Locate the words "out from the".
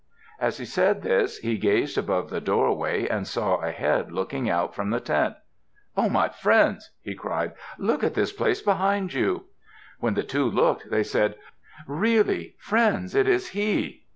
4.49-4.99